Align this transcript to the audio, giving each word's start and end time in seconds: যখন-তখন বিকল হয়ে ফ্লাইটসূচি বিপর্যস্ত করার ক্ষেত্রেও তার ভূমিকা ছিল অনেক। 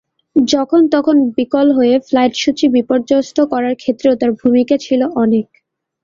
যখন-তখন 0.35 1.17
বিকল 1.37 1.67
হয়ে 1.77 1.95
ফ্লাইটসূচি 2.07 2.65
বিপর্যস্ত 2.75 3.37
করার 3.51 3.75
ক্ষেত্রেও 3.81 4.13
তার 4.15 4.31
ভূমিকা 4.41 4.75
ছিল 4.85 5.01
অনেক। 5.23 5.47